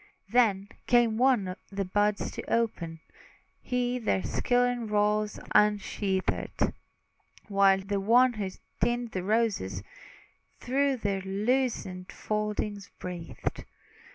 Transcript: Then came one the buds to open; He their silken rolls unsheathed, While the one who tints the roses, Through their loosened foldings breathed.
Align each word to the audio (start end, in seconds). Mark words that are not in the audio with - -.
Then 0.31 0.67
came 0.87 1.19
one 1.19 1.55
the 1.71 1.85
buds 1.85 2.31
to 2.31 2.41
open; 2.51 3.01
He 3.61 3.99
their 3.99 4.23
silken 4.23 4.87
rolls 4.87 5.39
unsheathed, 5.53 6.73
While 7.49 7.81
the 7.81 7.99
one 7.99 8.33
who 8.33 8.49
tints 8.83 9.13
the 9.13 9.21
roses, 9.21 9.83
Through 10.59 10.97
their 10.97 11.21
loosened 11.21 12.11
foldings 12.11 12.89
breathed. 12.97 13.63